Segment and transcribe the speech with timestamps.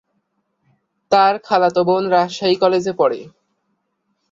[1.11, 3.19] তার খালাতো বোন রাজশাহী কলেজে পড়ে।